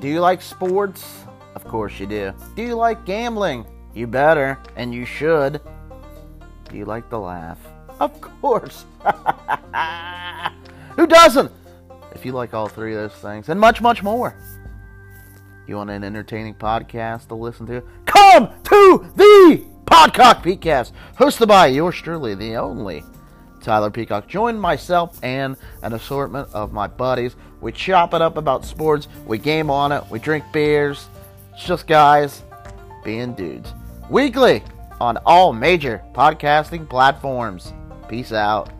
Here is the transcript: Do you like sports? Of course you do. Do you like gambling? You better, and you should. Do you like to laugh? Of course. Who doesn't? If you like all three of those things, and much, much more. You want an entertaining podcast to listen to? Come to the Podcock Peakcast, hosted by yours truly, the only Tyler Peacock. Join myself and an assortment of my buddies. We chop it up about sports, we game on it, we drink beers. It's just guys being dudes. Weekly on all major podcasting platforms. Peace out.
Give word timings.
Do 0.00 0.08
you 0.08 0.20
like 0.20 0.42
sports? 0.42 1.24
Of 1.54 1.64
course 1.64 1.98
you 1.98 2.06
do. 2.06 2.34
Do 2.54 2.62
you 2.62 2.74
like 2.74 3.06
gambling? 3.06 3.64
You 3.94 4.06
better, 4.06 4.58
and 4.76 4.94
you 4.94 5.06
should. 5.06 5.60
Do 6.68 6.76
you 6.76 6.84
like 6.84 7.08
to 7.10 7.18
laugh? 7.18 7.58
Of 7.98 8.20
course. 8.20 8.84
Who 10.96 11.06
doesn't? 11.06 11.50
If 12.12 12.26
you 12.26 12.32
like 12.32 12.52
all 12.52 12.68
three 12.68 12.94
of 12.94 13.00
those 13.00 13.20
things, 13.20 13.48
and 13.48 13.58
much, 13.58 13.80
much 13.80 14.02
more. 14.02 14.36
You 15.66 15.76
want 15.76 15.90
an 15.90 16.04
entertaining 16.04 16.54
podcast 16.54 17.28
to 17.28 17.34
listen 17.34 17.66
to? 17.66 17.82
Come 18.04 18.50
to 18.64 19.10
the 19.16 19.64
Podcock 19.86 20.42
Peakcast, 20.42 20.92
hosted 21.18 21.48
by 21.48 21.68
yours 21.68 21.96
truly, 21.96 22.34
the 22.34 22.56
only 22.56 23.02
Tyler 23.66 23.90
Peacock. 23.90 24.28
Join 24.28 24.56
myself 24.56 25.18
and 25.24 25.56
an 25.82 25.92
assortment 25.92 26.48
of 26.54 26.72
my 26.72 26.86
buddies. 26.86 27.34
We 27.60 27.72
chop 27.72 28.14
it 28.14 28.22
up 28.22 28.36
about 28.36 28.64
sports, 28.64 29.08
we 29.26 29.38
game 29.38 29.70
on 29.70 29.90
it, 29.90 30.04
we 30.08 30.20
drink 30.20 30.44
beers. 30.52 31.08
It's 31.52 31.64
just 31.64 31.86
guys 31.86 32.42
being 33.04 33.34
dudes. 33.34 33.74
Weekly 34.08 34.62
on 35.00 35.18
all 35.26 35.52
major 35.52 36.00
podcasting 36.14 36.88
platforms. 36.88 37.72
Peace 38.08 38.32
out. 38.32 38.70